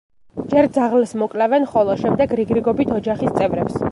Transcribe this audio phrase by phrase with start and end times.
[0.53, 3.81] ჯერ ძაღლს მოკლავენ, ხოლო შემდეგ რიგ-რიგობით ოჯახის წევრებს.